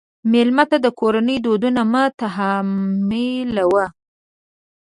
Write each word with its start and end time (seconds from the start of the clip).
مېلمه 0.31 0.63
ته 0.71 0.77
د 0.85 0.87
کورنۍ 0.99 1.37
دودونه 1.45 1.81
مه 1.91 2.03
تحمیلوه. 2.19 3.85